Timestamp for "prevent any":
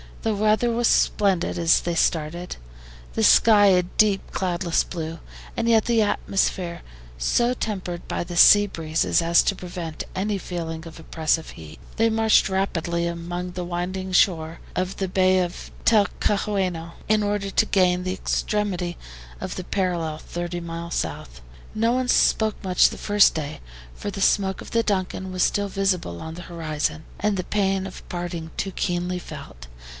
9.55-10.39